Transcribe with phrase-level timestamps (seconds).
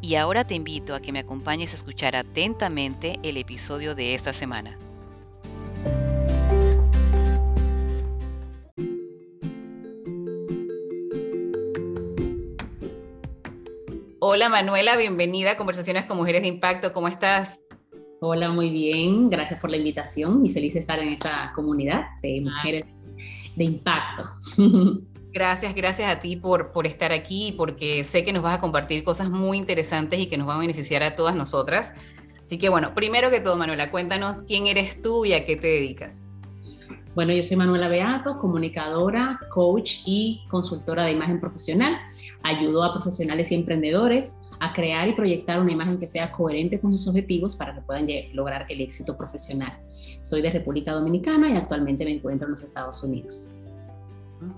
[0.00, 4.32] Y ahora te invito a que me acompañes a escuchar atentamente el episodio de esta
[4.32, 4.78] semana.
[14.20, 16.92] Hola Manuela, bienvenida a Conversaciones con Mujeres de Impacto.
[16.92, 17.64] ¿Cómo estás?
[18.20, 19.28] Hola, muy bien.
[19.30, 22.96] Gracias por la invitación y feliz de estar en esta comunidad de mujeres
[23.56, 24.24] de impacto.
[25.38, 29.04] Gracias, gracias a ti por, por estar aquí, porque sé que nos vas a compartir
[29.04, 31.92] cosas muy interesantes y que nos van a beneficiar a todas nosotras.
[32.42, 35.68] Así que bueno, primero que todo, Manuela, cuéntanos quién eres tú y a qué te
[35.68, 36.28] dedicas.
[37.14, 41.96] Bueno, yo soy Manuela Beato, comunicadora, coach y consultora de imagen profesional.
[42.42, 46.92] Ayudo a profesionales y emprendedores a crear y proyectar una imagen que sea coherente con
[46.92, 49.78] sus objetivos para que puedan lograr el éxito profesional.
[50.22, 53.52] Soy de República Dominicana y actualmente me encuentro en los Estados Unidos.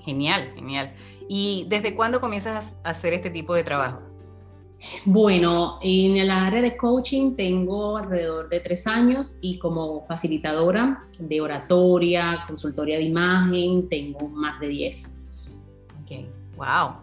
[0.05, 0.93] Genial, genial.
[1.29, 4.01] ¿Y desde cuándo comienzas a hacer este tipo de trabajo?
[5.05, 11.41] Bueno, en el área de coaching tengo alrededor de tres años y como facilitadora de
[11.41, 15.19] oratoria, consultoría de imagen, tengo más de diez.
[16.03, 16.95] Ok, wow.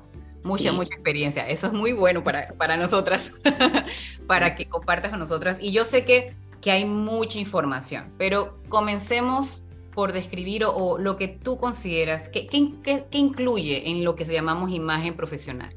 [0.44, 1.48] Mucha, mucha experiencia.
[1.48, 3.34] Eso es muy bueno para, para nosotras,
[4.28, 5.60] para que compartas con nosotras.
[5.62, 9.67] Y yo sé que, que hay mucha información, pero comencemos
[9.98, 12.72] por describir o, lo que tú consideras, ¿qué, qué,
[13.10, 15.76] qué incluye en lo que se llamamos imagen profesional?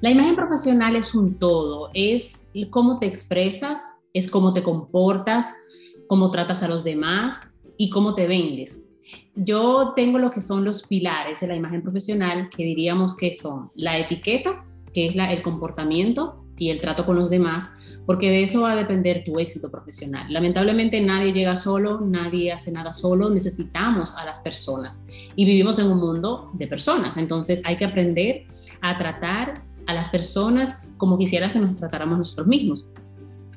[0.00, 3.80] La imagen profesional es un todo, es cómo te expresas,
[4.12, 5.52] es cómo te comportas,
[6.06, 7.40] cómo tratas a los demás
[7.76, 8.86] y cómo te vendes.
[9.34, 13.72] Yo tengo lo que son los pilares de la imagen profesional, que diríamos que son
[13.74, 17.70] la etiqueta, que es el comportamiento y el trato con los demás,
[18.06, 20.32] porque de eso va a depender tu éxito profesional.
[20.32, 25.88] Lamentablemente nadie llega solo, nadie hace nada solo, necesitamos a las personas y vivimos en
[25.88, 28.46] un mundo de personas, entonces hay que aprender
[28.80, 32.86] a tratar a las personas como quisiera que nos tratáramos nosotros mismos.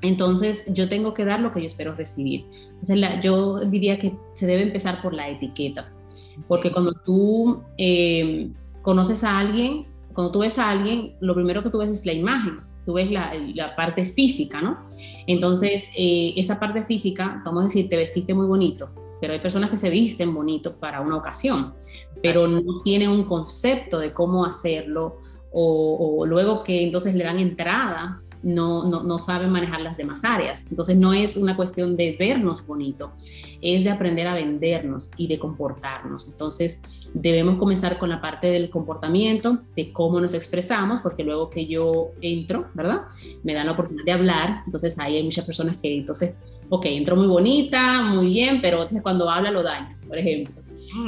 [0.02, 2.46] Entonces yo tengo que dar lo que yo espero recibir.
[2.70, 5.92] Entonces yo diría que se debe empezar por la etiqueta,
[6.48, 8.50] porque cuando tú eh,
[8.82, 12.14] conoces a alguien, cuando tú ves a alguien, lo primero que tú ves es la
[12.14, 14.82] imagen, tú ves la, la parte física, ¿no?
[15.28, 19.70] Entonces eh, esa parte física, vamos a decir, te vestiste muy bonito, pero hay personas
[19.70, 21.74] que se visten bonito para una ocasión,
[22.22, 25.18] pero no tienen un concepto de cómo hacerlo
[25.58, 30.66] o, luego que entonces le dan entrada, no, no, no, saben manejar las demás áreas.
[30.70, 33.12] Entonces no es una cuestión de vernos bonito,
[33.62, 36.28] es de aprender a vendernos y de comportarnos.
[36.28, 36.82] Entonces
[37.14, 42.12] debemos comenzar con la parte del comportamiento, de cómo nos expresamos, porque luego que yo
[42.22, 43.02] entro, ¿verdad?
[43.44, 46.36] Me dan la oportunidad de hablar, entonces ahí hay muchas personas que entonces,
[46.70, 50.62] ok, entro muy bonita, muy bien, pero entonces cuando habla lo daño, por ejemplo.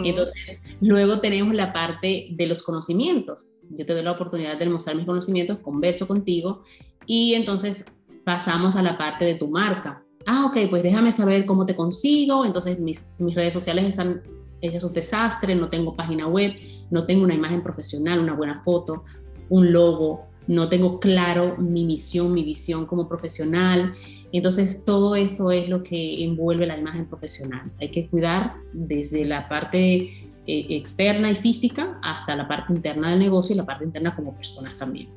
[0.03, 4.95] Entonces luego tenemos la parte de los conocimientos yo te doy la oportunidad de mostrar
[4.95, 6.63] mis conocimientos, converso contigo
[7.07, 7.85] y entonces
[8.23, 10.03] pasamos a la parte de tu marca.
[10.28, 12.45] Ah, ok, pues déjame saber cómo te consigo.
[12.45, 14.22] Entonces mis, mis redes sociales están
[14.62, 16.53] hechas un desastre, no tengo página web,
[16.91, 19.03] no tengo una imagen profesional, una buena foto,
[19.50, 23.94] un logo, no tengo claro mi misión, mi visión como profesional.
[24.34, 27.72] Entonces, todo eso es lo que envuelve la imagen profesional.
[27.79, 30.09] Hay que cuidar desde la parte
[30.47, 34.35] eh, externa y física hasta la parte interna del negocio y la parte interna como
[34.35, 35.09] personas también.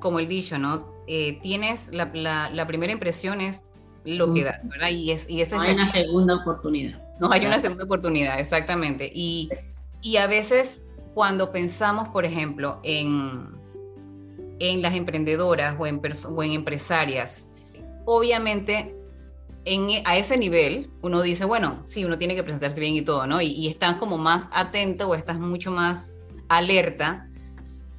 [0.00, 0.95] Como el dicho, ¿no?
[1.06, 2.10] Eh, tienes la,
[2.52, 3.68] la, primera impresión es
[4.04, 4.90] lo que das, ¿verdad?
[4.90, 7.00] Y, es, y esa no hay una segunda oportunidad.
[7.20, 9.10] No hay una segunda oportunidad, exactamente.
[9.14, 9.48] Y,
[10.02, 10.84] y a veces
[11.14, 13.48] cuando pensamos, por ejemplo, en,
[14.58, 17.46] en las emprendedoras o en, o en empresarias,
[18.04, 18.94] obviamente
[20.04, 23.40] a ese nivel, uno dice, bueno, sí, uno tiene que presentarse bien y todo, ¿no?
[23.40, 26.16] Y, y estás como más atento o estás mucho más
[26.48, 27.28] alerta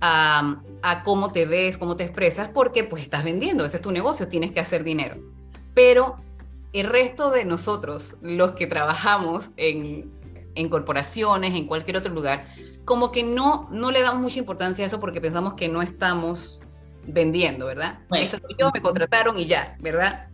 [0.02, 3.92] a, a, cómo te ves, cómo te expresas, porque pues estás vendiendo, ese es tu
[3.92, 5.18] negocio, tienes que hacer dinero.
[5.74, 6.18] Pero
[6.74, 10.12] el resto de nosotros, los que trabajamos en,
[10.56, 12.48] en corporaciones, en cualquier otro lugar,
[12.86, 16.62] como que no, no le damos mucha importancia a eso porque pensamos que no estamos
[17.06, 18.00] vendiendo, ¿verdad?
[18.10, 20.30] Pues, eso, me contrataron y ya, ¿verdad?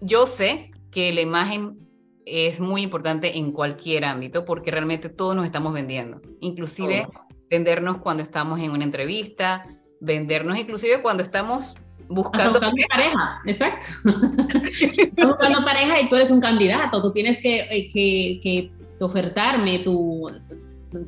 [0.00, 1.78] yo sé que la imagen
[2.24, 7.08] es muy importante en cualquier ámbito porque realmente todos nos estamos vendiendo, inclusive
[7.50, 9.64] vendernos cuando estamos en una entrevista,
[10.00, 11.76] vendernos inclusive cuando estamos
[12.08, 13.40] buscando, pareja.
[13.46, 13.86] Exacto.
[14.04, 18.70] buscando pareja y tú eres un candidato, tú tienes que, eh, que, que
[19.04, 20.30] ofertarme tu,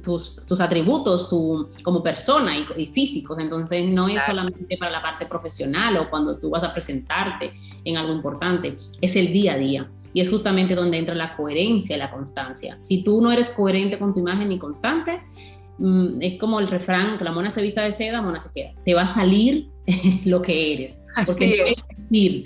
[0.02, 3.38] tus, tus atributos tu, como persona y, físicos.
[3.38, 7.52] Entonces, no es solamente para la parte profesional o cuando tú vas a presentarte
[7.84, 9.90] en algo importante, es el día a día.
[10.12, 12.76] Y es justamente donde entra la coherencia y la constancia.
[12.80, 15.22] Si tú no eres coherente con tu imagen y constante,
[16.20, 18.72] es como el refrán, que la mona se vista de seda, mona se queda.
[18.84, 19.68] Te va a salir
[20.24, 20.98] lo que eres.
[21.26, 21.74] Porque
[22.12, 22.44] hay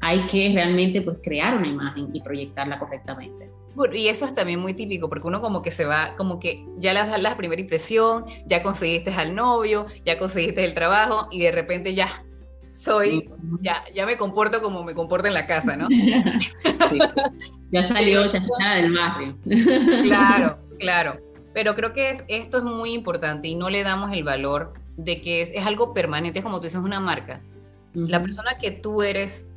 [0.00, 3.48] hay que realmente pues crear una imagen y proyectarla correctamente
[3.92, 6.92] y eso es también muy típico, porque uno como que se va, como que ya
[6.92, 11.50] le das la primera impresión, ya conseguiste al novio, ya conseguiste el trabajo y de
[11.50, 12.08] repente ya
[12.72, 13.30] soy,
[13.60, 15.88] ya, ya me comporto como me comporto en la casa, ¿no?
[17.70, 19.36] Ya salió, ya está del barrio.
[20.02, 21.20] Claro, claro.
[21.54, 25.40] Pero creo que esto es muy importante y no le damos el valor de que
[25.40, 27.40] es, es algo permanente, como tú dices, una marca.
[27.94, 29.48] La persona que tú eres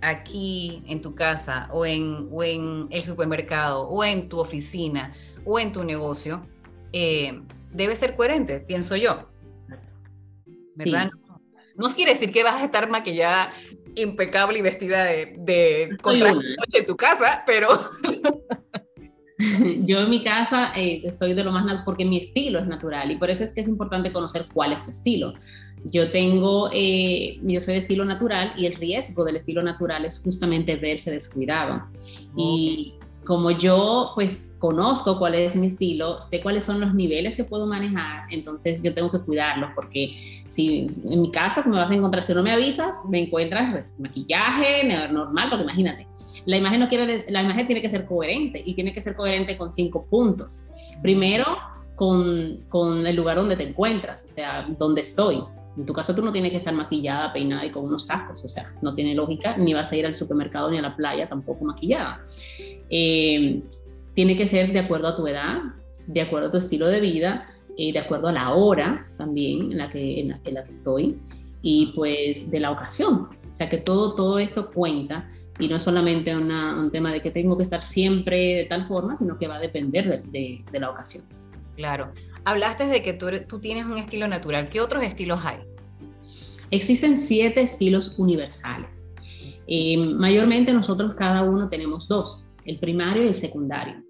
[0.00, 5.14] aquí en tu casa o en, en el supermercado o en tu oficina
[5.44, 6.46] o en tu negocio,
[6.92, 9.28] eh, debe ser coherente, pienso yo.
[10.74, 11.10] ¿Verdad?
[11.76, 13.52] No, quiere decir que vas a estar maquillada
[13.94, 17.68] impecable y vestida de, de noche en tu casa, pero...
[19.86, 23.10] Yo en mi casa eh, estoy de lo más natural porque mi estilo es natural
[23.10, 25.34] y por eso es que es importante conocer cuál es tu estilo.
[25.84, 30.20] Yo tengo, eh, yo soy de estilo natural y el riesgo del estilo natural es
[30.20, 31.82] justamente verse descuidado.
[32.36, 32.94] Y
[33.24, 37.66] como yo pues conozco cuál es mi estilo, sé cuáles son los niveles que puedo
[37.66, 40.16] manejar, entonces yo tengo que cuidarlos porque
[40.48, 44.00] si en mi casa me vas a encontrar, si no me avisas, me encuentras pues,
[44.00, 46.06] maquillaje normal, porque imagínate,
[46.46, 49.56] la imagen no quiere, la imagen tiene que ser coherente y tiene que ser coherente
[49.56, 50.64] con cinco puntos.
[51.00, 51.46] Primero,
[51.94, 55.42] con, con el lugar donde te encuentras, o sea, donde estoy.
[55.76, 58.48] En tu casa tú no tienes que estar maquillada, peinada y con unos tacos, o
[58.48, 61.64] sea, no tiene lógica, ni vas a ir al supermercado ni a la playa tampoco
[61.64, 62.20] maquillada.
[62.90, 63.62] Eh,
[64.14, 65.60] tiene que ser de acuerdo a tu edad,
[66.06, 67.46] de acuerdo a tu estilo de vida,
[67.78, 71.18] eh, de acuerdo a la hora también en la, que, en la, que estoy
[71.62, 73.28] y pues de la ocasión.
[73.52, 75.26] O sea que todo, todo esto cuenta
[75.58, 79.16] y no es solamente un tema de que tengo que estar siempre de tal forma,
[79.16, 81.24] sino que va a depender de, de la ocasión.
[81.76, 82.12] Claro.
[82.44, 84.68] Hablaste de que tú, tienes un estilo natural.
[84.68, 85.58] ¿Qué otros estilos hay?
[86.70, 89.12] Existen siete estilos universales.
[89.66, 94.02] Eh, mayormente nosotros cada uno tenemos dos, el primario y el secundario.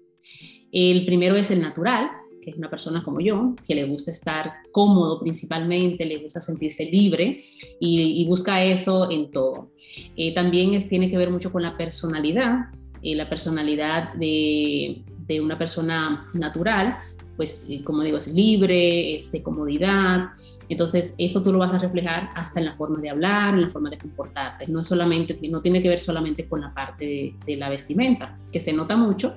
[0.71, 2.09] El primero es el natural,
[2.41, 6.85] que es una persona como yo, que le gusta estar cómodo principalmente, le gusta sentirse
[6.85, 7.39] libre
[7.79, 9.71] y, busca eso en todo.
[10.15, 12.71] Eh, también tiene que ver mucho con la personalidad,
[13.03, 15.03] eh, la personalidad de,
[15.41, 16.97] una persona natural
[17.35, 20.29] pues eh, como digo, es libre, es de comodidad.
[20.69, 23.69] Entonces, eso tú lo vas a reflejar hasta en la forma de hablar, en la
[23.69, 24.67] forma de comportarte.
[24.67, 28.59] No es solamente, no tiene que ver solamente con la parte de, la vestimenta, que
[28.59, 29.35] se nota mucho,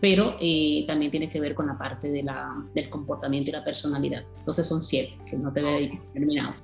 [0.00, 3.64] pero eh, también tiene que ver con la parte de la, del comportamiento y la
[3.64, 4.24] personalidad.
[4.38, 6.54] Entonces son siete, que no te veo terminado.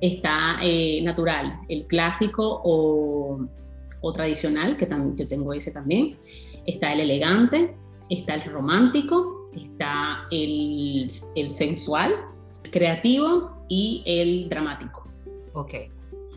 [0.00, 3.46] Está eh, natural, el clásico o,
[4.02, 6.16] o tradicional, que también yo tengo ese también.
[6.66, 7.74] Está el elegante,
[8.10, 12.14] está el romántico, está el, el sensual,
[12.64, 15.08] el creativo y el dramático.
[15.52, 15.74] Ok.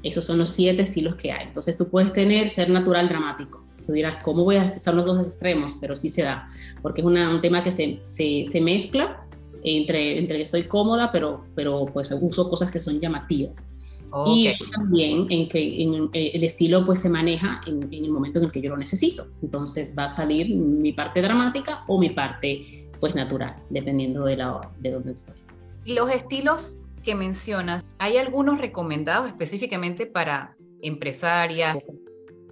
[0.03, 1.47] Esos son los siete estilos que hay.
[1.47, 3.65] Entonces tú puedes tener ser natural dramático.
[3.85, 4.79] Tú dirás, ¿cómo voy a...?
[4.79, 6.45] Son los dos extremos, pero sí se da,
[6.81, 9.25] porque es un tema que se, se, se, mezcla
[9.63, 13.69] entre, entre que estoy cómoda, pero, pero pues uso cosas que son llamativas.
[14.25, 18.39] Y también en que en, eh, el estilo pues se maneja en, en, el momento
[18.39, 19.27] en el que yo lo necesito.
[19.41, 24.69] Entonces va a salir mi parte dramática o mi parte pues natural, dependiendo de, la,
[24.79, 25.35] de dónde estoy.
[25.85, 31.77] Los estilos que mencionas, ¿hay algunos recomendados específicamente para empresarias?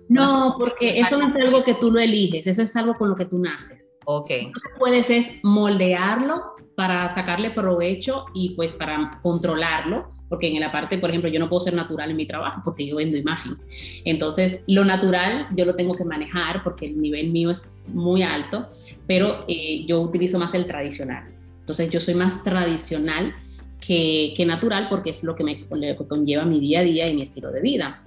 [0.10, 3.16] No, porque eso no es algo que tú lo eliges, eso es algo con lo
[3.16, 3.94] que tú naces.
[4.06, 4.30] Ok.
[4.30, 10.72] Lo que puedes es moldearlo para sacarle provecho y pues para controlarlo, porque en la
[10.72, 13.58] parte, por ejemplo, yo no puedo ser natural en mi trabajo porque yo vendo imagen.
[14.06, 18.68] Entonces, lo natural yo lo tengo que manejar porque el nivel mío es muy alto,
[19.08, 21.24] pero eh, yo utilizo más el tradicional.
[21.62, 23.34] Entonces, yo soy más tradicional
[23.80, 25.66] que, que natural porque es lo que me
[26.08, 28.04] conlleva mi día a día y mi estilo de vida.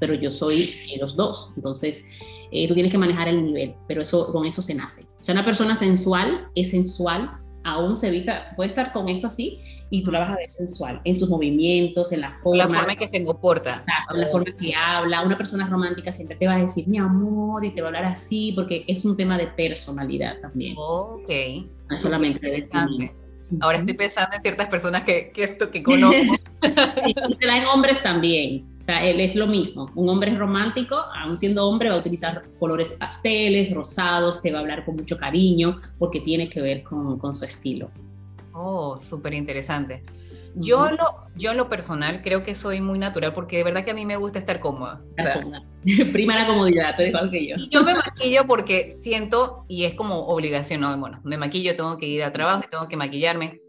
[0.00, 1.52] Pero yo soy los dos.
[1.54, 2.06] Entonces,
[2.50, 5.02] eh, tú tienes que manejar el nivel, pero eso, con eso se nace.
[5.20, 9.60] O sea, una persona sensual es sensual aún se vista, puede estar con esto así
[9.90, 12.64] y tú la vas a ver sensual en sus movimientos, en la forma.
[12.64, 13.84] La forma en que se comporta.
[14.14, 15.22] en la forma que habla.
[15.22, 18.04] Una persona romántica siempre te va a decir mi amor y te va a hablar
[18.04, 20.74] así porque es un tema de personalidad también.
[20.78, 21.30] Ok.
[21.90, 23.10] No solamente de
[23.60, 26.36] Ahora estoy pensando en ciertas personas que, que esto que conozco.
[26.62, 28.75] sí, te da en hombres también.
[28.86, 29.90] Sea, él es lo mismo.
[29.94, 34.60] Un hombre romántico, aún siendo hombre, va a utilizar colores pasteles, rosados, te va a
[34.62, 37.90] hablar con mucho cariño porque tiene que ver con, con su estilo.
[38.52, 40.02] Oh, súper interesante.
[40.54, 43.90] Yo, lo, yo en lo personal creo que soy muy natural porque de verdad que
[43.90, 45.02] a mí me gusta estar cómoda.
[46.12, 47.56] Prima la comodidad, tú eres igual que yo.
[47.70, 52.06] Yo me maquillo porque siento, y es como obligación, no, bueno, me maquillo, tengo que
[52.06, 53.60] ir al trabajo, tengo que maquillarme.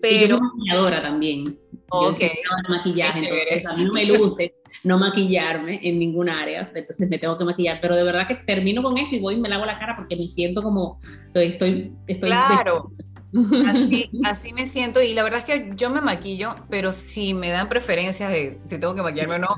[0.00, 0.20] Pero...
[0.20, 1.58] yo soy maquilladora también.
[1.88, 2.28] Okay.
[2.28, 7.08] Yo soy maquillaje, entonces a mí no me luce no maquillarme en ningún área, entonces
[7.08, 9.48] me tengo que maquillar, pero de verdad que termino con esto y voy y me
[9.48, 10.98] lavo la cara porque me siento como
[11.34, 12.90] estoy, estoy claro.
[14.24, 17.68] Así, me siento y la verdad es que yo me maquillo, pero si me dan
[17.68, 19.48] preferencias de si tengo que maquillarme o no,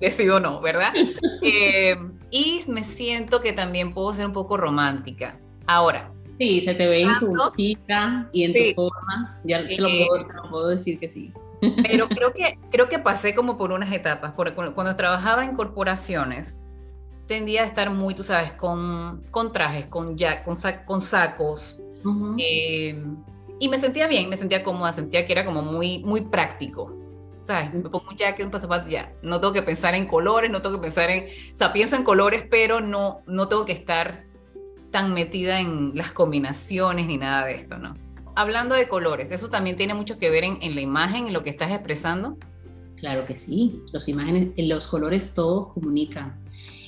[0.00, 0.92] decido no, ¿verdad?
[1.44, 1.96] Eh,
[2.30, 5.40] y me siento que también puedo ser un poco romántica.
[5.66, 6.12] Ahora.
[6.38, 9.88] Sí, se te ve en tu chica y en tu forma, ya te lo,
[10.50, 11.32] puedo, decir que sí.
[11.82, 16.60] Pero creo que, creo que pasé como por unas etapas, porque cuando trabajaba en corporaciones,
[17.26, 21.80] tendía a estar muy, tú sabes, con, con trajes, con, ya, con, con sacos,
[22.36, 23.00] eh,
[23.60, 26.98] y me sentía bien, me sentía cómoda, sentía que era como muy, muy práctico.
[27.44, 27.74] ¿Sabes?
[27.74, 29.12] Me pongo un jacket, un pasaporte, ya.
[29.22, 31.24] No tengo que pensar en colores, no tengo que pensar en.
[31.24, 34.24] O sea, pienso en colores, pero no, no tengo que estar
[34.92, 37.94] tan metida en las combinaciones ni nada de esto, ¿no?
[38.34, 41.50] Hablando de colores, ¿eso también tiene mucho que ver en, la imagen, en lo que
[41.50, 42.38] estás expresando?
[42.96, 46.41] Claro que sí, los imágenes, los colores todos comunican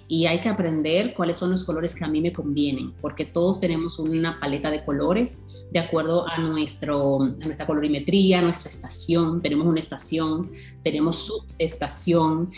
[0.06, 3.58] y hay que aprender cuáles son los colores que a mí me convienen, porque todos
[3.58, 9.40] tenemos una paleta de colores de acuerdo a, nuestro, nuestra colorimetría, nuestra estación.
[9.40, 10.50] Tenemos una estación,
[10.82, 12.48] tenemos subestación.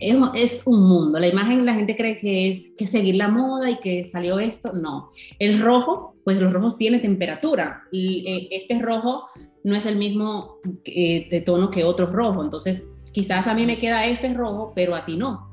[0.00, 1.18] Es, es un mundo.
[1.18, 4.72] La imagen la gente cree que es que seguir la moda y que salió esto.
[4.72, 5.08] No.
[5.38, 7.84] El rojo, pues los rojos tienen temperatura.
[7.92, 9.26] Eh, este rojo
[9.62, 12.42] no es el mismo eh, de tono que otro rojo.
[12.42, 15.45] Entonces, quizás a mí me queda este rojo, pero a ti no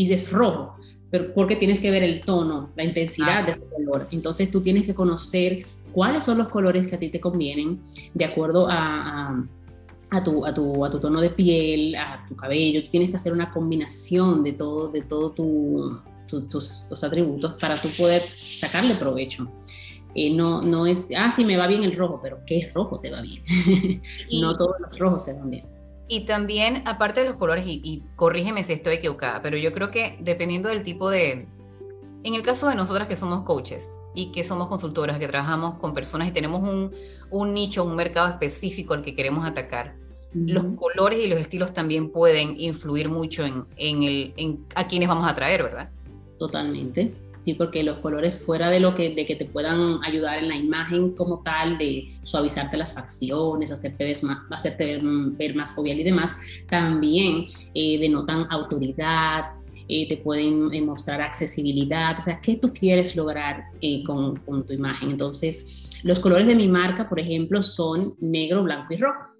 [0.00, 0.76] y es rojo,
[1.10, 4.08] pero porque tienes que ver el tono, la intensidad de ese color.
[4.10, 7.82] Entonces tú tienes que conocer cuáles son los colores que a ti te convienen
[8.14, 9.44] de acuerdo a,
[10.10, 12.88] a, tu, a, tu, a tu tono de piel, a tu cabello.
[12.88, 17.88] tienes que hacer una combinación de todo, de todo tu, tus, tus, atributos para tú
[17.98, 19.46] poder sacarle provecho.
[20.14, 23.10] Eh, no, no es, ah, sí, me va bien el rojo, pero ¿qué rojo te
[23.10, 23.42] va bien?
[24.40, 25.79] no todos los rojos te van bien.
[26.12, 30.18] Y también, aparte de los colores, y, corrígeme si estoy equivocada, pero yo creo que
[30.20, 31.46] dependiendo del tipo de...
[32.24, 35.94] En el caso de nosotras que somos coaches y que somos consultoras, que trabajamos con
[35.94, 36.92] personas y tenemos un,
[37.30, 39.94] un nicho, un mercado específico al que queremos atacar,
[40.34, 45.08] los colores y los estilos también pueden influir mucho en, en, el, en a quienes
[45.08, 45.90] vamos a atraer, ¿verdad?
[46.40, 47.14] Totalmente.
[47.40, 47.54] ¿Sí?
[47.54, 51.12] porque los colores fuera de lo que, de que te puedan ayudar en la imagen
[51.12, 55.00] como tal, de suavizarte las facciones, hacerte ver más, hacerte
[55.36, 56.34] ver, más jovial y demás,
[56.68, 59.44] también eh, denotan autoridad,
[59.88, 63.64] eh, te pueden eh, mostrar accesibilidad, o sea, ¿qué tú quieres lograr
[64.06, 65.10] con, con tu imagen?
[65.10, 69.30] Entonces, los colores de mi marca, por ejemplo, son negro, blanco y rojo.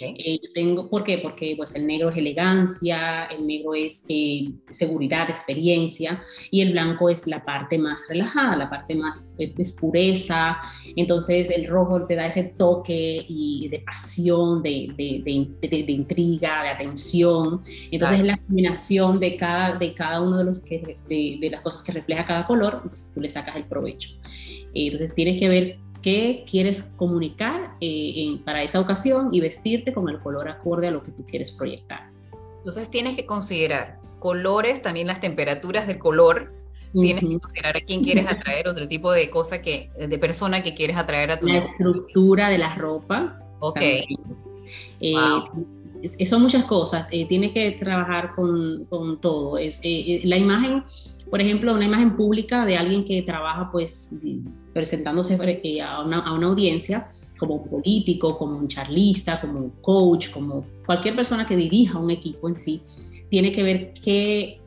[0.00, 1.18] Eh, tengo, ¿Por qué?
[1.18, 7.08] Porque pues, el negro es elegancia, el negro es eh, seguridad, experiencia, y el blanco
[7.08, 10.56] es la parte más relajada, la parte más eh, es pureza.
[10.96, 16.68] Entonces el rojo te da ese toque y de pasión, de, de, de, intriga, de
[16.70, 17.62] atención.
[17.90, 21.82] Entonces es la combinación de cada, de cada uno de, los que, de, las cosas
[21.82, 24.10] que refleja cada color, entonces tú le sacas el provecho.
[24.74, 30.18] entonces tienes que ver qué quieres comunicar eh, para esa ocasión y vestirte con el
[30.18, 32.10] color acorde a lo que tú quieres proyectar.
[32.58, 36.52] Entonces tienes que considerar colores, también las temperaturas del color,
[36.92, 40.62] tienes que considerar a quién quieres atraer o el tipo de cosa que, de persona
[40.62, 43.40] que quieres atraer a tu La estructura de la ropa.
[43.60, 43.80] Ok.
[43.80, 45.14] Eh,
[46.26, 49.58] son muchas cosas, eh, que trabajar con, con todo.
[49.58, 49.80] Es,
[50.24, 50.84] la imagen,
[51.30, 54.14] por ejemplo, una imagen pública de alguien que trabaja pues
[54.72, 59.70] presentándose eh, a una, a una audiencia como un político, como un charlista, como un
[59.80, 62.82] coach, como cualquier persona que dirija un equipo en sí,
[63.28, 64.60] tiene que ver qué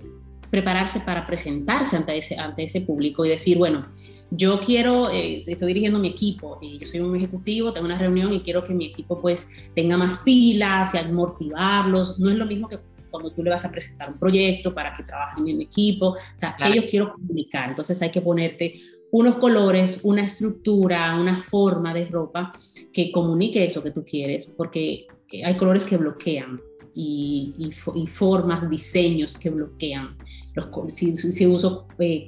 [0.49, 3.85] prepararse para presentarse ante ese, ante ese público y decir, bueno,
[4.31, 8.33] yo quiero, eh, estoy dirigiendo mi equipo, y yo soy un ejecutivo, tengo una reunión
[8.33, 12.19] y quiero que mi equipo pues tenga más pilas y motivarlos.
[12.19, 12.79] No es lo mismo que
[13.09, 16.55] cuando tú le vas a presentar un proyecto para que trabajen en equipo, o sea,
[16.57, 17.69] que yo quiero comunicar.
[17.69, 18.75] Entonces hay que ponerte
[19.11, 22.51] unos colores, una estructura, una forma de ropa
[22.91, 26.59] que comunique eso que tú quieres, porque eh, hay colores que bloquean
[26.93, 27.71] y,
[28.07, 30.17] formas, diseños que bloquean.
[30.55, 32.25] Los, si, si, uso eh,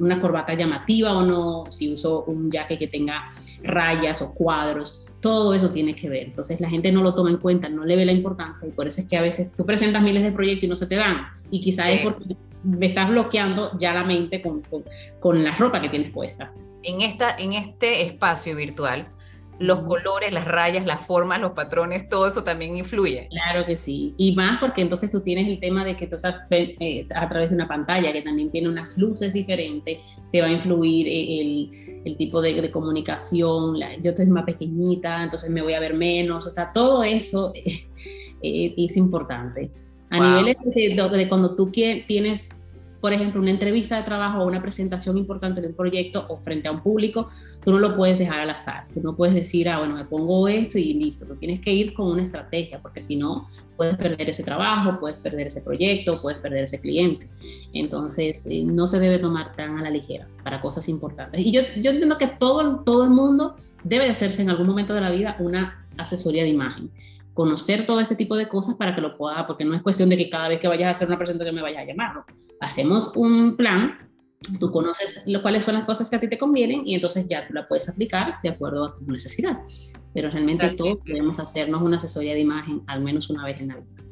[0.00, 3.30] una corbata llamativa o no, si uso un jacket que tenga
[3.62, 6.24] rayas o cuadros, todo eso tiene que ver.
[6.28, 8.88] Entonces la gente no lo toma en cuenta, no le ve la importancia y por
[8.88, 11.26] eso es que a veces tú presentas miles de proyectos y no se te dan.
[11.50, 14.84] Y quizás es porque me estás bloqueando ya la mente con, con,
[15.20, 16.52] con, la ropa que tienes puesta.
[16.82, 19.08] En, esta, en este espacio virtual,
[19.58, 23.28] los colores, las rayas, las formas, los patrones, todo eso también influye.
[23.30, 24.14] Claro que sí.
[24.18, 27.50] Y más porque entonces tú tienes el tema de que tú estás eh, a través
[27.50, 31.70] de una pantalla que también tiene unas luces diferentes, te va a influir eh, el,
[32.04, 33.76] el tipo de, de comunicación.
[34.02, 36.46] yo estoy más pequeñita, entonces me voy a ver menos.
[36.46, 37.52] O sea, todo eso
[38.42, 39.70] eh, es importante.
[40.10, 42.48] A niveles de, de, cuando tú tienes
[43.06, 46.66] por ejemplo, una entrevista de trabajo o una presentación importante de un proyecto o frente
[46.66, 47.28] a un público,
[47.64, 48.88] tú no lo puedes dejar al azar.
[48.92, 51.24] Tú no puedes decir, ah, bueno, me pongo esto y listo.
[51.24, 53.46] Tú tienes que ir con una estrategia, porque si no,
[53.76, 57.28] puedes perder ese trabajo, puedes perder ese proyecto, puedes perder ese cliente.
[57.74, 61.40] Entonces, eh, no se debe tomar tan a la ligera para cosas importantes.
[61.46, 64.94] Y yo, yo entiendo que todo, todo el mundo debe de hacerse en algún momento
[64.94, 66.90] de la vida una asesoría de imagen
[67.36, 70.16] conocer todo este tipo de cosas para que lo pueda, porque no es cuestión de
[70.16, 72.24] que cada vez que vayas a hacer una presentación me vayas a llamar.
[72.60, 74.10] Hacemos un plan,
[74.58, 77.46] tú conoces lo, cuáles son las cosas que a ti te convienen y entonces ya
[77.46, 79.58] tú la puedes aplicar de acuerdo a tu necesidad.
[80.14, 83.76] Pero realmente todos podemos hacernos una asesoría de imagen al menos una vez en la
[83.76, 84.02] vida.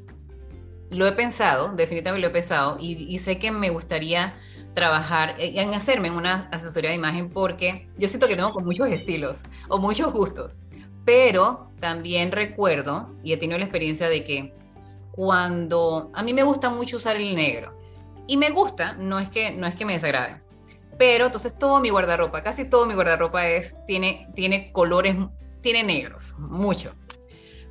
[0.91, 4.35] Lo he pensado, definitivamente lo he pensado y, y sé que me gustaría
[4.75, 9.45] trabajar en hacerme una asesoría de imagen porque yo siento que tengo con muchos estilos
[9.69, 10.53] o muchos gustos.
[11.05, 14.55] Pero también recuerdo, y he tenido la experiencia de que
[15.13, 17.77] cuando a mí me gusta mucho usar el negro,
[18.27, 20.41] y me gusta, no es que, no es que me desagrade,
[20.99, 25.17] pero entonces todo mi guardarropa, casi todo mi guardarropa es, tiene, tiene colores,
[25.61, 26.95] tiene negros, mucho.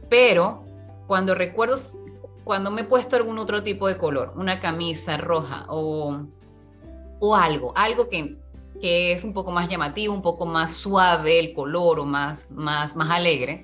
[0.09, 0.65] Pero
[1.07, 1.75] cuando recuerdo,
[2.43, 6.27] cuando me he puesto algún otro tipo de color, una camisa roja o,
[7.19, 8.37] o algo, algo que,
[8.83, 12.97] que es un poco más llamativo, un poco más suave el color o más, más,
[12.97, 13.63] más alegre,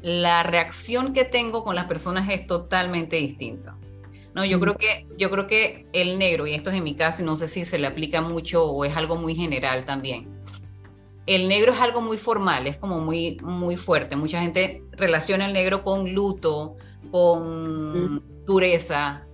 [0.00, 3.76] la reacción que tengo con las personas es totalmente distinta.
[4.32, 7.22] No, yo creo que yo creo que el negro y esto es en mi caso
[7.22, 10.28] y no sé si se le aplica mucho o es algo muy general también.
[11.26, 14.14] El negro es algo muy formal, es como muy muy fuerte.
[14.14, 16.76] Mucha gente relaciona el negro con luto,
[17.10, 19.26] con dureza.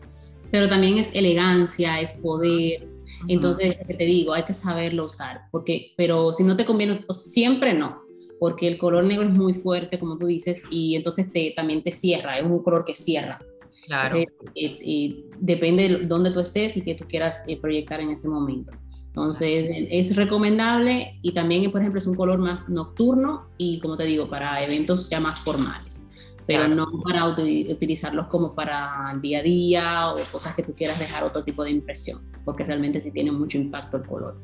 [0.51, 2.89] Pero también es elegancia, es poder,
[3.29, 8.03] entonces, te digo, hay que saberlo usar, porque, pero si no te conviene, siempre no,
[8.39, 11.93] porque el color negro es muy fuerte, como tú dices, y entonces te, también te
[11.93, 13.39] cierra, es un color que cierra.
[13.87, 14.19] Claro.
[14.55, 18.73] Eh, depende de dónde tú estés y que tú quieras eh, proyectar en ese momento.
[19.07, 24.05] Entonces, es recomendable y también, por ejemplo, es un color más nocturno y, como te
[24.05, 26.05] digo, para eventos ya más formales
[26.51, 30.99] pero no para utilizarlos como para el día a día o cosas que tú quieras
[30.99, 34.43] dejar otro tipo de impresión, porque realmente sí tiene mucho impacto el color.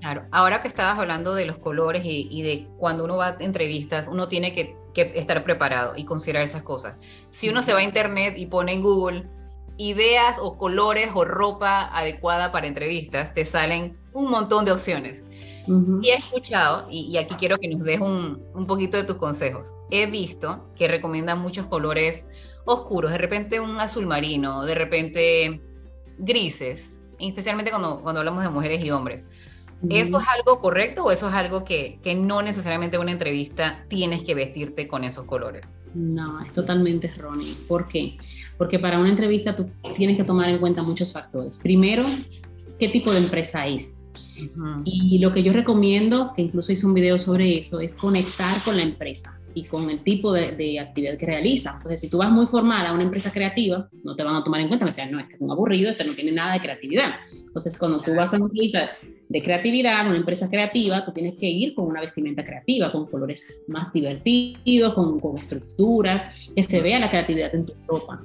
[0.00, 4.06] Claro, ahora que estabas hablando de los colores y, de cuando uno va a entrevistas,
[4.06, 6.94] uno tiene que, que, estar preparado y considerar esas cosas.
[7.30, 9.28] Si uno se va a internet y pone en Google
[9.76, 15.24] ideas o colores o ropa adecuada para entrevistas, te salen un montón de opciones.
[15.66, 19.74] Y he escuchado, y, aquí quiero que nos des un, un, poquito de tus consejos.
[19.90, 22.28] He visto que recomiendan muchos colores
[22.64, 25.60] oscuros, de repente un azul marino, de repente
[26.18, 29.26] grises, especialmente cuando, cuando hablamos de mujeres y hombres.
[29.88, 33.86] ¿Eso es algo correcto o eso es algo que, que no necesariamente en una entrevista
[33.88, 35.74] tienes que vestirte con esos colores?
[35.94, 37.46] No, es totalmente erróneo.
[37.66, 38.18] ¿Por qué?
[38.58, 41.58] Porque para una entrevista tú tienes que tomar en cuenta muchos factores.
[41.58, 42.04] Primero,
[42.78, 43.99] ¿qué tipo de empresa es?
[44.84, 48.76] Y lo que yo recomiendo, que incluso hice un video sobre eso, es conectar con
[48.76, 51.74] la empresa y con el tipo de, actividad que realiza.
[51.76, 54.60] Entonces, si tú vas muy formal a una empresa creativa, no te van a tomar
[54.60, 57.14] en cuenta, me decían, no, este es un aburrido, este no tiene nada de creatividad.
[57.46, 58.90] Entonces, cuando tú vas a una empresa
[59.28, 63.44] de creatividad, una empresa creativa, tú tienes que ir con una vestimenta creativa, con colores
[63.68, 68.22] más divertidos, con, con estructuras, que se vea la creatividad en tu ropa.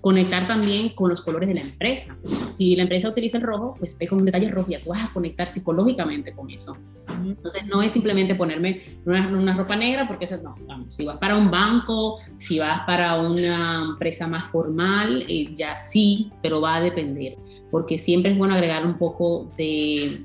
[0.00, 2.16] Conectar también con los colores de la empresa.
[2.50, 5.04] Si la empresa utiliza el rojo, pues ve con un detalle rojo y tú vas
[5.04, 6.76] a conectar psicológicamente con eso.
[7.24, 10.54] Entonces no es simplemente ponerme una, ropa negra, porque eso no.
[10.88, 16.30] si vas para un banco, si vas para una empresa más formal, eh, ya sí,
[16.42, 17.36] pero va a depender,
[17.70, 20.24] porque siempre es bueno agregar un poco de,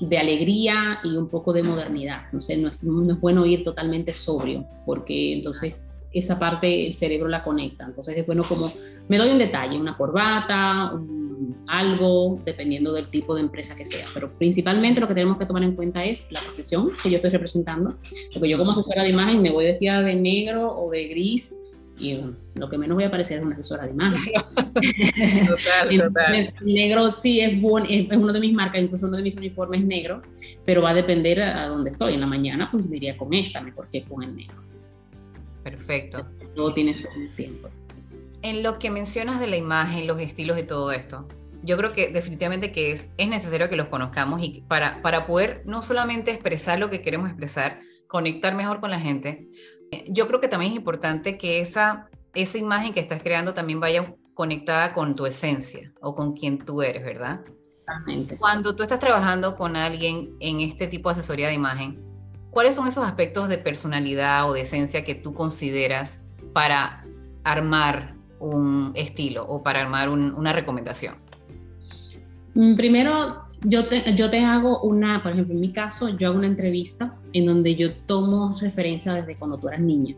[0.00, 2.22] de alegría y un poco de modernidad.
[2.38, 5.82] Sé, no, es, no es bueno ir totalmente sobrio, porque entonces
[6.18, 7.84] esa parte el cerebro la conecta.
[7.84, 8.72] Entonces es bueno como
[9.08, 10.92] me doy un detalle, una corbata,
[11.68, 14.06] algo, dependiendo del tipo de empresa que sea.
[14.14, 17.30] Pero principalmente lo que tenemos que tomar en cuenta es la profesión que yo estoy
[17.30, 17.96] representando.
[18.32, 21.54] Porque yo como asesora de imagen me voy vestida de negro o de gris
[21.98, 22.18] y
[22.54, 24.32] lo que menos voy a parecer es una asesora de imagen.
[25.46, 26.34] Total, total.
[26.34, 30.22] El negro sí es, es, uno de mis marcas, incluso uno de mis uniformes negro,
[30.64, 32.14] pero va a depender a, dónde estoy.
[32.14, 34.56] En la mañana pues me iría con esta mejor que con el negro.
[35.70, 36.24] Perfecto.
[36.54, 37.68] Luego tienes un tiempo.
[38.42, 41.26] En lo que mencionas de la imagen, los estilos y todo esto,
[41.64, 45.62] yo creo que definitivamente que es, es necesario que los conozcamos y para, para poder
[45.66, 49.48] no solamente expresar lo que queremos expresar, conectar mejor con la gente,
[50.06, 54.14] yo creo que también es importante que esa, esa imagen que estás creando también vaya
[54.34, 57.40] conectada con tu esencia o con quien tú eres, ¿verdad?
[57.80, 58.36] Exactamente.
[58.36, 62.05] Cuando tú estás trabajando con alguien en este tipo de asesoría de imagen,
[62.56, 66.22] ¿cuáles son esos aspectos de personalidad o de esencia que tú consideras
[66.54, 67.04] para
[67.44, 71.16] armar un estilo o para armar una recomendación?
[72.54, 76.38] Mm, primero, yo te, yo te hago una, por ejemplo, en mi caso, yo hago
[76.38, 80.16] una entrevista en donde yo tomo referencia desde cuando tú eras niña.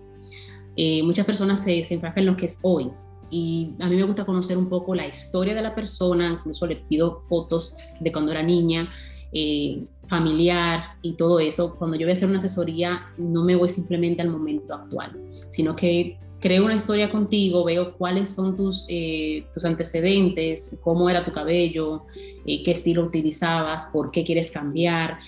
[0.77, 2.89] Eh, muchas personas se, se enfrascan en lo que es hoy,
[3.31, 6.77] y a mí me gusta conocer un poco la historia de la persona, incluso le
[6.77, 8.89] pido fotos de cuando era niña,
[9.33, 11.77] eh, familiar y todo eso.
[11.77, 15.13] Cuando yo voy a hacer una asesoría, no me voy simplemente al momento actual,
[15.51, 21.25] sino que creo una historia contigo, veo cuáles son tus, eh, tus antecedentes, cómo era
[21.25, 22.05] tu cabello,
[22.47, 25.19] eh, qué estilo utilizabas, por qué quieres cambiar,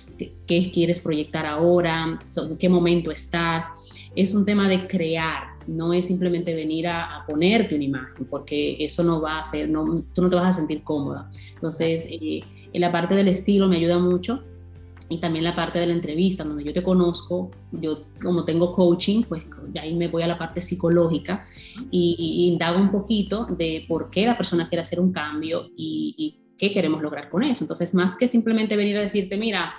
[0.46, 4.08] qué, quieres proyectar ahora, en qué momento estás.
[4.14, 9.02] Es un tema de crear, no es simplemente venir a, ponerte una imagen, porque eso
[9.02, 11.30] no va a ser, no, tú no te vas a sentir cómoda.
[11.54, 12.40] Entonces, eh,
[12.74, 14.44] la parte del estilo me ayuda mucho
[15.10, 19.24] y también la parte de la entrevista, donde yo te conozco, yo como tengo coaching,
[19.24, 21.44] pues ya ahí me voy a la parte psicológica
[21.90, 26.74] y, indago un poquito de por qué la persona quiere hacer un cambio y, qué
[26.74, 27.64] queremos lograr con eso.
[27.64, 29.72] Entonces, más que simplemente venir a decirte, mira,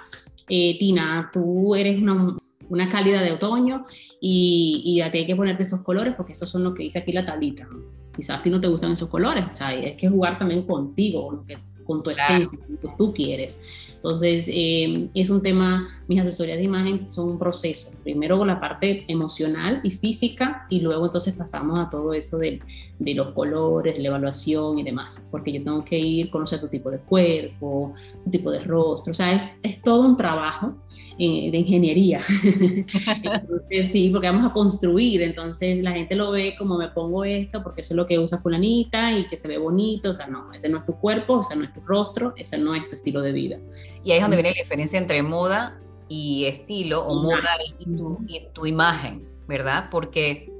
[0.50, 2.36] eh, Tina, tú eres una,
[2.70, 3.84] una cálida de otoño
[4.20, 7.24] y, y hay que ponerte esos colores porque esos son los que dice aquí la
[7.24, 7.70] tablita.
[8.16, 11.32] Quizás a ti no te gustan esos colores, o sea, hay que jugar también contigo,
[11.32, 11.46] lo
[11.92, 13.58] con tu esencia, con lo que tú quieres.
[13.96, 17.92] Entonces, eh, es un tema, mis asesorías de imagen son un proceso.
[18.04, 22.62] Primero con la parte emocional y física y luego entonces pasamos a todo eso de,
[22.98, 26.90] de los colores, la evaluación y demás, porque yo tengo que ir, conocer tu tipo
[26.90, 27.92] de cuerpo,
[28.24, 30.74] tu tipo de rostro, o sea, es, es todo un trabajo
[31.20, 32.20] eh, de ingeniería.
[32.44, 37.62] entonces, sí, porque vamos a construir, entonces la gente lo ve como me pongo esto
[37.62, 40.52] porque eso es lo que usa fulanita y que se ve bonito, o sea, no,
[40.54, 42.96] ese no es tu cuerpo, o sea, no es tu rostro, ese no es tu
[42.96, 43.58] estilo de vida.
[44.04, 48.66] Y ahí es donde viene la diferencia entre moda y estilo, o moda y tu,
[48.66, 49.88] imagen, ¿verdad?
[49.90, 50.52] Porque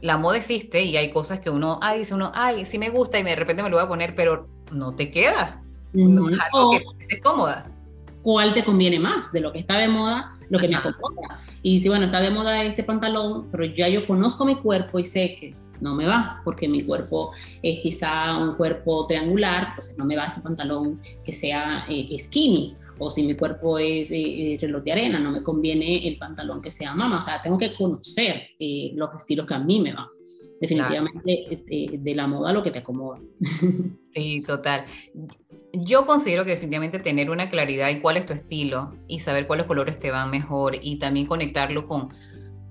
[0.00, 3.18] la moda existe y hay cosas que uno, ay, dice uno, ay, sí me gusta
[3.18, 5.62] y de repente me lo voy a poner, pero no te queda.
[5.92, 7.70] No es algo que estés cómoda.
[8.22, 9.32] ¿Cuál te conviene más?
[9.32, 11.38] De lo que está de moda, lo que me acomoda.
[11.62, 15.04] Y si, bueno, está de moda este pantalón, pero ya yo conozco mi cuerpo y
[15.04, 20.04] sé que no me va, porque mi cuerpo es quizá un cuerpo triangular, entonces no
[20.04, 24.58] me va ese pantalón que sea eh, skinny, o si mi cuerpo es eh, eh,
[24.60, 27.74] reloj de arena, no me conviene el pantalón que sea mama, o sea, tengo que
[27.74, 28.42] conocer
[28.94, 30.06] los estilos que a mí me van.
[30.60, 31.62] Definitivamente
[31.92, 33.20] de la moda lo que te acomoda.
[34.14, 34.84] Sí, total.
[35.72, 39.66] Yo considero que definitivamente tener una claridad en cuál es tu estilo y saber cuáles
[39.66, 42.08] colores te van mejor y también conectarlo con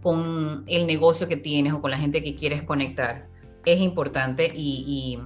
[0.02, 3.28] con el negocio que tienes o con la gente que quieres conectar
[3.66, 5.20] es importante y,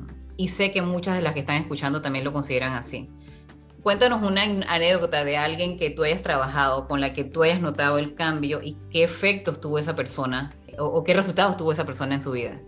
[0.48, 3.08] sé que muchas de las que están escuchando también lo consideran así.
[3.84, 8.00] Cuéntanos una anécdota de alguien que tú hayas trabajado, con la que tú hayas notado
[8.00, 12.22] el cambio y qué efectos tuvo esa persona o, qué resultados tuvo esa persona en
[12.22, 12.60] su vida.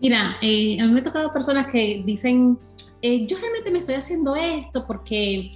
[0.00, 2.56] Mira, eh, a mí me ha tocado personas que dicen,
[3.02, 5.50] eh, yo realmente me estoy haciendo esto porque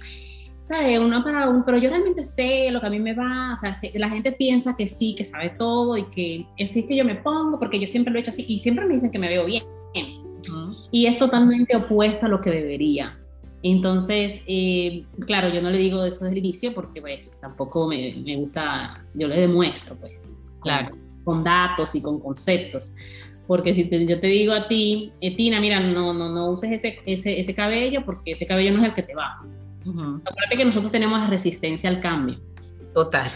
[0.69, 0.99] ¿sabes?
[0.99, 3.75] Uno para uno, pero yo realmente sé lo que a mí me va, o sea,
[3.95, 7.15] la gente piensa que sí, que sabe todo y que es así que yo me
[7.15, 9.45] pongo, porque yo siempre lo he hecho así y siempre me dicen que me veo
[9.45, 9.63] bien.
[10.91, 13.17] Y es totalmente opuesto a lo que debería.
[13.63, 18.13] Entonces, eh, claro, yo no le digo eso desde el inicio porque pues tampoco me,
[18.23, 20.13] me gusta, yo le demuestro pues,
[20.61, 22.93] claro, con, datos y con conceptos.
[23.47, 26.99] Porque si yo te digo a ti, eh, Tina, mira, no, no, no uses ese,
[27.07, 29.39] ese, ese cabello porque ese cabello no es el que te va.
[29.81, 32.39] Acuérdate que nosotros tenemos resistencia al cambio.
[32.93, 33.29] Total.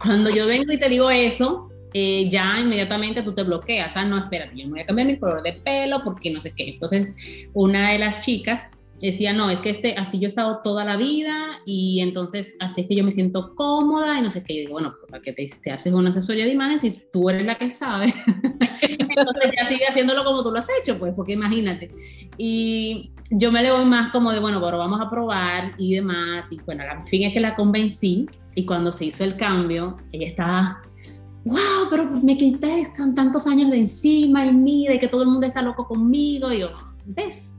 [0.00, 3.96] Cuando yo vengo y te digo eso, eh, ya inmediatamente tú te bloqueas.
[3.96, 6.52] Ah, no, espérate, yo me voy a cambiar mi color de pelo porque no sé
[6.52, 6.70] qué.
[6.70, 8.66] Entonces, una de las chicas
[9.08, 11.34] decía, no, es que este, así yo he estado toda la vida
[11.66, 14.54] y entonces así es que yo me siento cómoda y no sé qué.
[14.54, 17.56] Yo digo, bueno, ¿para que te, haces una asesoría de imagen si tú eres la
[17.56, 18.06] que sabe?
[18.36, 21.90] entonces ya sigue haciéndolo como tú lo has hecho, pues, porque imagínate.
[22.38, 26.52] Y yo me le voy más como de, bueno, pero vamos a probar y demás.
[26.52, 30.28] Y bueno, al fin es que la convencí y cuando se hizo el cambio, ella
[30.28, 30.82] estaba,
[31.44, 35.28] wow, pero pues me quité tantos años de encima y mira, y que todo el
[35.28, 36.52] mundo está loco conmigo.
[36.52, 36.70] Y yo,
[37.04, 37.54] ¿ves?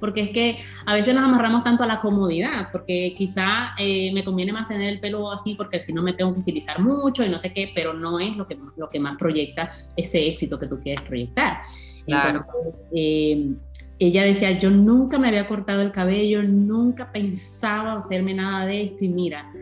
[0.00, 4.24] Porque es que a veces nos amarramos tanto a la comodidad, porque quizá eh, me
[4.24, 7.28] conviene más tener el pelo así porque si no me tengo que utilizar mucho y
[7.28, 10.66] no sé qué, pero no es lo que, lo que más proyecta ese éxito que
[10.66, 11.58] tú quieres proyectar.
[12.06, 12.48] Entonces,
[12.94, 13.52] eh,
[13.98, 19.04] ella decía, yo nunca me había cortado el cabello, nunca pensaba hacerme nada de esto
[19.04, 19.52] y mira,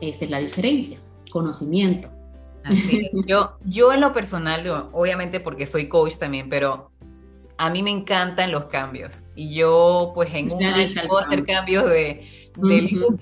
[0.00, 0.98] esa es la diferencia,
[1.30, 2.08] conocimiento.
[3.26, 6.90] Yo, yo en lo personal, obviamente porque soy coach también, pero
[7.58, 11.84] a mí me encantan los cambios y yo pues en un año puedo hacer cambios
[11.90, 12.50] de,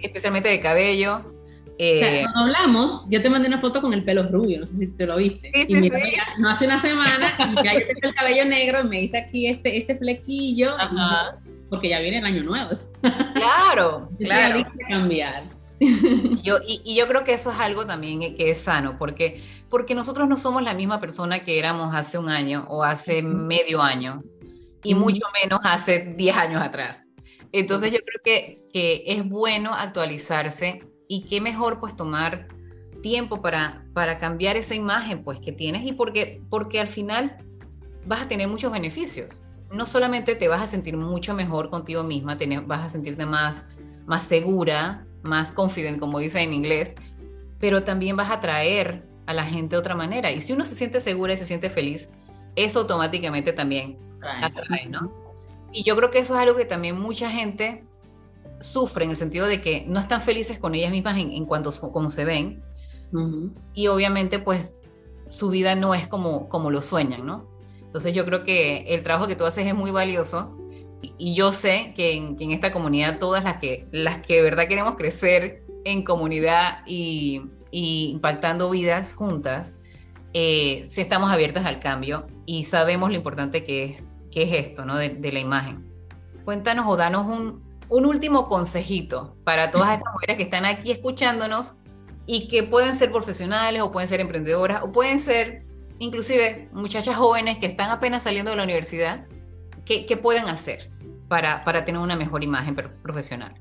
[0.02, 1.32] especialmente de cabello.
[1.78, 4.86] Eh, cuando hablamos, yo te mandé una foto con el pelo rubio, no sé si
[4.88, 5.50] te lo viste.
[5.54, 5.98] y mira,
[6.38, 9.46] no hace una semana y ya yo tengo el cabello negro y me hice aquí
[9.46, 10.74] este, este flequillo,
[11.68, 12.70] porque ya viene el año nuevo.
[13.34, 14.62] Claro, claro.
[14.88, 15.44] cambiar.
[16.42, 20.28] Yo, y, yo creo que eso es algo también que es sano, porque, porque nosotros
[20.28, 24.22] no somos la misma persona que éramos hace un año o hace medio año,
[24.82, 27.10] y mucho menos hace 10 años atrás.
[27.52, 32.48] Entonces yo creo que, que es bueno actualizarse y qué mejor pues tomar
[33.02, 37.36] tiempo para, para cambiar esa imagen pues que tienes y porque, porque al final
[38.06, 39.42] vas a tener muchos beneficios.
[39.72, 43.66] No solamente te vas a sentir mucho mejor contigo misma, vas a sentirte más,
[44.06, 46.94] más segura, más confident, como dice en inglés,
[47.58, 50.30] pero también vas a atraer a la gente de otra manera.
[50.30, 52.08] Y si uno se siente segura y se siente feliz,
[52.54, 53.98] eso automáticamente también
[54.42, 55.12] atrae, ¿no?
[55.72, 57.84] Y yo creo que eso es algo que también mucha gente
[58.60, 61.92] sufre en el sentido de que no están felices con ellas mismas en, cuanto a
[61.92, 62.62] cómo se ven.
[63.74, 64.80] Y obviamente, pues,
[65.28, 67.48] su vida no es como, como lo sueñan, ¿no?
[67.82, 70.56] Entonces yo creo que el trabajo que tú haces es muy valioso
[71.18, 74.96] y yo sé que en, esta comunidad todas las que, las que de verdad queremos
[74.96, 79.76] crecer en comunidad y, impactando vidas juntas,
[80.32, 84.84] eh, si estamos abiertas al cambio y sabemos lo importante que es, que es esto,
[84.84, 84.96] ¿no?
[84.96, 85.84] De, la imagen.
[86.44, 91.76] Cuéntanos o danos un, un último consejito para todas estas mujeres que están aquí escuchándonos
[92.26, 95.64] y que pueden ser profesionales o pueden ser emprendedoras o pueden ser
[95.98, 99.26] inclusive muchachas jóvenes que están apenas saliendo de la universidad
[99.86, 100.90] ¿qué, pueden hacer
[101.28, 103.54] para, para tener una mejor imagen profesional?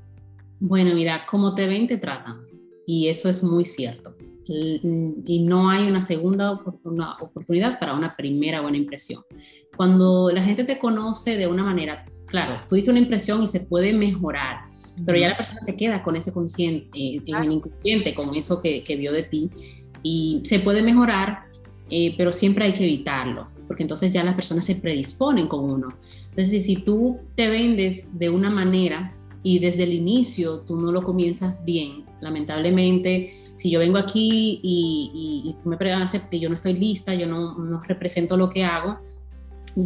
[0.60, 2.40] Bueno, mira, como te ven, te tratan.
[2.86, 4.14] Y eso es muy cierto.
[4.48, 9.22] Y no hay una segunda oportunidad para una primera buena impresión.
[9.76, 13.60] Cuando la gente te conoce de una manera, claro, tú diste una impresión y se
[13.60, 14.60] puede mejorar,
[15.04, 18.94] pero ya la persona se queda con ese consciente, eh, inconsciente, con eso que, que,
[18.94, 19.50] vio de ti.
[20.04, 21.46] Y se puede mejorar,
[21.90, 25.88] eh, pero siempre hay que evitarlo porque entonces ya las personas se predisponen con uno.
[26.36, 31.02] Entonces, si tú te vendes de una manera y desde el inicio tú no lo
[31.02, 36.74] comienzas bien, lamentablemente, si yo vengo aquí y, tú me preguntas que yo no estoy
[36.74, 38.98] lista, yo no, no represento lo que hago,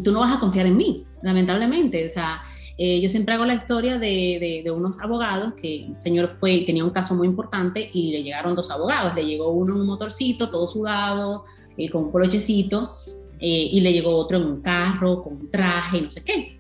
[0.03, 2.05] tú no vas a confiar en mí, lamentablemente.
[2.05, 2.41] O sea,
[2.79, 6.83] eh, yo siempre hago la historia de, de, unos abogados que el señor fue, tenía
[6.83, 9.15] un caso muy importante y le llegaron dos abogados.
[9.15, 11.45] Le llegó uno en un motorcito, todo sudado,
[11.77, 12.93] eh, con un polochecito,
[13.41, 16.59] eh, y le llegó otro en un carro, con un traje y no sé qué.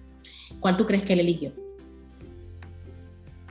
[0.61, 1.53] ¿Cuál tú crees que él eligió?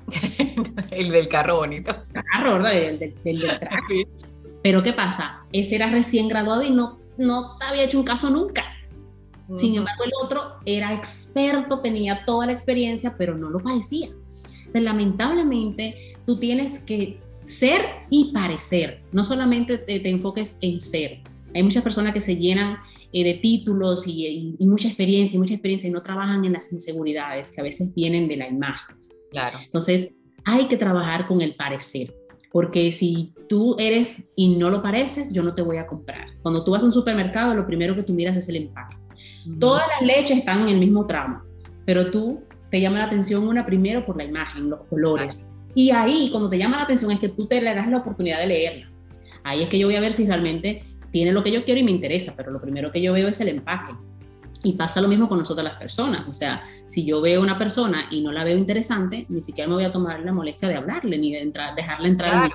[0.92, 1.96] el del carro bonito.
[2.14, 2.76] El carro, ¿verdad?
[2.76, 4.08] El del, traje.
[4.64, 5.44] Pero ¿qué pasa?
[5.54, 8.66] Ese era recién graduado y no, no había hecho un caso nunca.
[9.56, 14.08] Sin embargo, el otro era experto, tenía toda la experiencia, pero no lo parecía.
[14.08, 15.96] Entonces, lamentablemente,
[16.28, 19.02] tú tienes que ser y parecer.
[19.12, 21.22] No solamente te enfoques en ser.
[21.56, 22.78] Hay muchas personas que se llenan
[23.12, 27.52] eh, de títulos y, mucha experiencia y mucha experiencia y no trabajan en las inseguridades
[27.52, 28.96] que a veces vienen de la imagen.
[29.32, 29.58] Claro.
[29.64, 30.12] Entonces,
[30.46, 32.14] hay que trabajar con el parecer,
[32.52, 36.28] porque si tú eres y no lo pareces, yo no te voy a comprar.
[36.42, 38.98] Cuando tú vas a un supermercado, lo primero que tú miras es el empaque.
[39.60, 41.42] Todas las leches están en el mismo tramo,
[41.86, 45.46] pero tú te llama la atención una primero por la imagen, los colores.
[45.76, 48.40] Y ahí, cuando te llama la atención, es que tú te le das la oportunidad
[48.40, 48.92] de leerla.
[49.44, 51.84] Ahí es que yo voy a ver si realmente tiene lo que yo quiero y
[51.84, 53.94] me interesa, pero lo primero que yo veo es el empaque.
[54.64, 56.28] Y pasa lo mismo con nosotras las personas.
[56.28, 59.76] O sea, si yo veo una persona y no la veo interesante, ni siquiera me
[59.76, 62.50] voy a tomar la molestia de hablarle ni de entrar, dejarla entrar en mi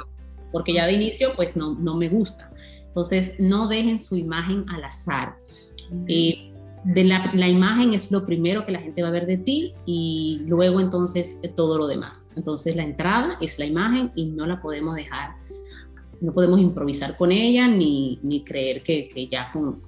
[0.52, 2.48] porque ya de inicio pues no, no me gusta.
[2.86, 5.34] Entonces, no dejen su imagen al azar.
[6.06, 6.52] Eh,
[6.84, 9.74] de la, la, imagen es lo primero que la gente va a ver de ti
[9.84, 12.28] y luego entonces todo lo demás.
[12.36, 15.30] Entonces la entrada es la imagen y no la podemos dejar
[16.24, 19.82] no podemos improvisar con ella ni, ni creer que, que ya con,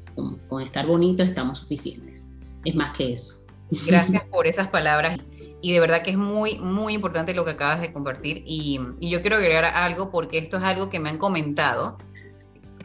[0.48, 2.28] con, estar bonito estamos suficientes.
[2.64, 3.44] Es más que eso.
[3.86, 5.18] Gracias por esas palabras.
[5.62, 8.42] Y de verdad que es muy, muy importante lo que acabas de compartir.
[8.44, 11.96] Y, y yo quiero agregar algo porque esto es algo que me han comentado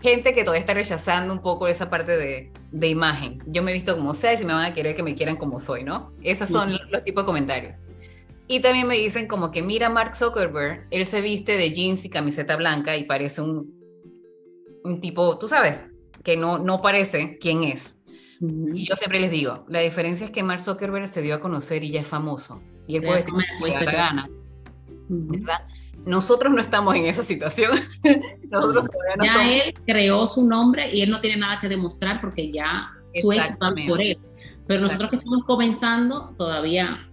[0.02, 3.44] gente que todavía está rechazando un poco esa parte de, de imagen.
[3.46, 5.36] Yo me he visto como sea y si me van a querer que me quieran
[5.36, 6.12] como soy, ¿no?
[6.24, 7.76] Esos son los tipos de comentarios.
[8.52, 12.10] Y también me dicen como que mira Mark Zuckerberg, él se viste de jeans y
[12.10, 13.74] camiseta blanca y parece un,
[14.84, 15.86] un tipo, tú sabes,
[16.22, 17.98] que no, no parece quién es.
[18.42, 21.86] Y yo siempre les digo, la diferencia es que Mark Zuckerberg se dio a conocer
[21.86, 22.62] y ya es famoso.
[22.88, 24.30] Y él puede estar la gana.
[25.08, 25.62] ¿verdad?
[26.06, 27.72] Nosotros no estamos en esa situación.
[28.50, 32.20] Nosotros todavía no ya él creó su nombre y él no tiene nada que demostrar
[32.20, 34.18] porque ya su éxito por él.
[34.68, 37.11] Pero nosotros que estamos comenzando, todavía,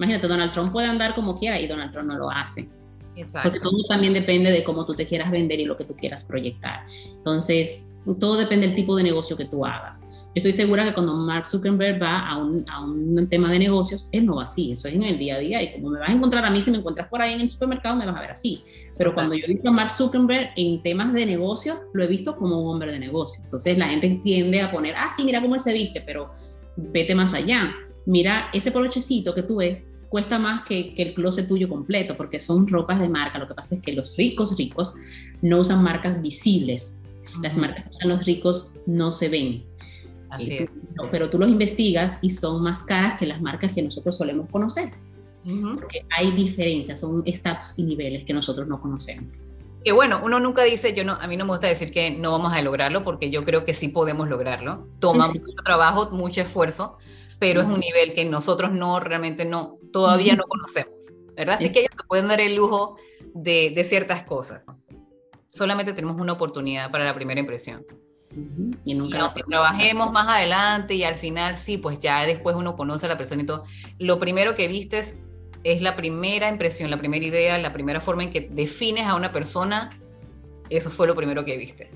[0.00, 2.68] imagínate, Donald Trump puede andar como quiera y Donald Trump no lo hace.
[3.16, 3.50] Exacto.
[3.50, 6.24] Porque todo también depende de cómo tú te quieras vender y lo que tú quieras
[6.24, 6.80] proyectar.
[7.18, 10.02] Entonces, todo depende del tipo de negocio que tú hagas.
[10.02, 14.08] Yo estoy segura que cuando Mark Zuckerberg va a un, a un, tema de negocios,
[14.12, 15.62] él no va así, eso es en el día a día.
[15.62, 17.50] Y como me vas a encontrar a mí, si me encuentras por ahí en el
[17.50, 18.62] supermercado, me vas a ver así.
[18.96, 22.36] Pero cuando yo he visto a Mark Zuckerberg en temas de negocios, lo he visto
[22.36, 23.42] como un hombre de negocio.
[23.44, 26.30] Entonces la gente tiende a poner, ah, sí, mira cómo él se viste, pero
[26.76, 27.74] vete más allá.
[28.06, 32.40] Mira, ese polochecito que tú ves cuesta más que, que, el closet tuyo completo, porque
[32.40, 33.38] son ropas de marca.
[33.38, 34.94] Lo que pasa es que los ricos ricos
[35.40, 36.98] no usan marcas visibles.
[37.42, 39.64] Las marcas que usan los ricos no se ven.
[40.38, 40.66] Eh,
[41.10, 44.90] pero tú los investigas y son más caras que las marcas que nosotros solemos conocer.
[45.74, 49.32] Porque hay diferencias, son estatus y niveles que nosotros no conocemos.
[49.82, 52.32] Que bueno, uno nunca dice, yo no, a mí no me gusta decir que no
[52.32, 54.86] vamos a lograrlo, porque yo creo que sí podemos lograrlo.
[54.98, 56.98] Toma mucho trabajo, mucho esfuerzo,
[57.40, 61.56] pero es un nivel que nosotros no, realmente no, todavía no conocemos, ¿verdad?
[61.56, 62.96] Así que ellos se pueden dar el lujo
[63.34, 64.66] de, de ciertas cosas.
[65.48, 67.84] Solamente tenemos una oportunidad para la primera impresión.
[68.84, 73.08] Y nunca trabajemos más adelante y al final sí, pues ya después uno conoce a
[73.08, 73.64] la persona y todo.
[73.98, 75.18] Lo primero que vistes
[75.64, 79.32] es la primera impresión, la primera idea, la primera forma en que defines a una
[79.32, 79.98] persona,
[80.68, 81.90] eso fue lo primero que viste.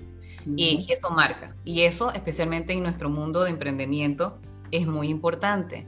[0.56, 1.54] y, eso marca.
[1.64, 4.40] Y eso, especialmente en nuestro mundo de emprendimiento,
[4.76, 5.86] es muy importante.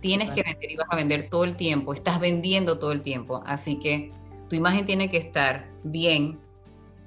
[0.00, 3.42] Tienes que vender y vas a vender todo el tiempo, estás vendiendo todo el tiempo,
[3.46, 4.12] así que
[4.48, 6.38] tu imagen tiene que estar bien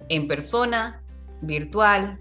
[0.10, 1.02] en persona,
[1.42, 2.20] virtual,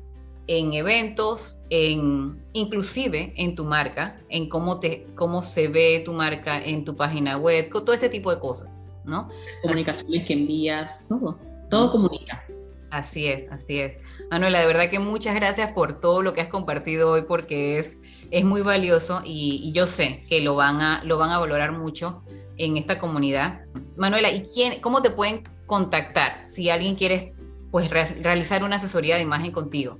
[0.48, 6.62] en eventos, en inclusive en tu marca, en cómo te cómo se ve tu marca
[6.62, 9.28] en tu página web, todo este tipo de cosas, ¿no?
[9.62, 12.44] Comunicaciones que envías, todo, todo comunica.
[12.90, 13.98] Así es, así es.
[14.30, 18.00] Manuela, de verdad que muchas gracias por todo lo que has compartido hoy porque es,
[18.30, 22.22] es muy valioso y, yo sé que lo van, a, lo van a valorar mucho
[22.56, 23.60] en esta comunidad.
[23.96, 27.34] Manuela, ¿y quién, cómo te pueden contactar si alguien quiere
[27.70, 29.98] pues, realizar una asesoría de imagen contigo?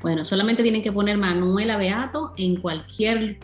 [0.00, 3.38] Bueno, solamente tienen que poner Manuela Beato en cualquier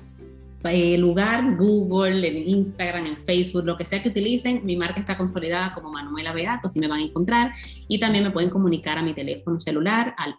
[0.65, 4.65] eh, lugar, Google, en Instagram, en Facebook, lo que sea que utilicen.
[4.65, 7.53] Mi marca está consolidada como Manuela Beato, así me van a encontrar.
[7.89, 10.35] Y también me pueden comunicar a mi teléfono celular al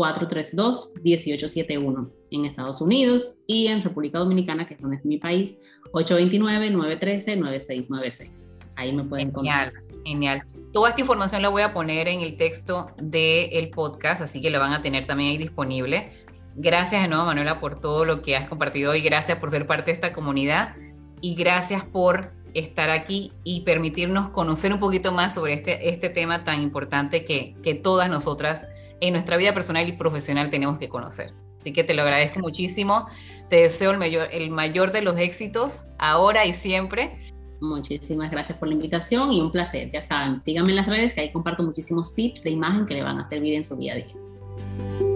[0.00, 5.56] 862-432-1871 en Estados Unidos y en República Dominicana, que es donde es mi país,
[5.92, 8.46] 829-913-9696.
[8.76, 9.72] Ahí me pueden encontrar.
[10.04, 10.42] Genial.
[10.72, 14.58] Toda esta información la voy a poner en el texto del podcast, así que la
[14.58, 16.12] van a tener también ahí disponible.
[16.56, 19.02] Gracias de nuevo, Manuela, por todo lo que has compartido hoy.
[19.02, 20.76] Gracias por ser parte de esta comunidad
[21.20, 26.44] y gracias por estar aquí y permitirnos conocer un poquito más sobre este, este tema
[26.44, 28.68] tan importante que, que todas nosotras
[29.00, 31.32] en nuestra vida personal y profesional tenemos que conocer.
[31.58, 33.06] Así que te lo agradezco muchísimo.
[33.48, 38.68] Te deseo el mayor, el mayor de los éxitos ahora y siempre Muchísimas gracias por
[38.68, 39.90] la invitación y un placer.
[39.92, 43.02] Ya saben, síganme en las redes que ahí comparto muchísimos tips de imagen que le
[43.02, 45.09] van a servir en su día a día.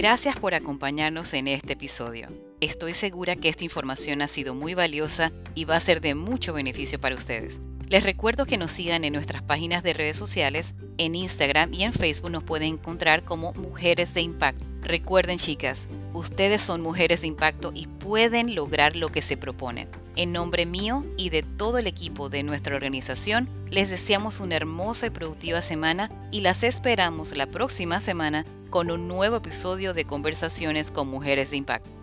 [0.00, 2.28] Gracias por acompañarnos en este episodio.
[2.62, 6.54] Estoy segura que esta información ha sido muy valiosa y va a ser de mucho
[6.54, 7.60] beneficio para ustedes.
[7.90, 11.92] Les recuerdo que nos sigan en nuestras páginas de redes sociales, en Instagram y en
[11.92, 14.64] Facebook nos pueden encontrar como Mujeres de Impacto.
[14.80, 19.88] Recuerden chicas, ustedes son mujeres de impacto y pueden lograr lo que se proponen.
[20.14, 25.08] En nombre mío y de todo el equipo de nuestra organización, les deseamos una hermosa
[25.08, 30.92] y productiva semana y las esperamos la próxima semana con un nuevo episodio de Conversaciones
[30.92, 31.99] con Mujeres de Impacto.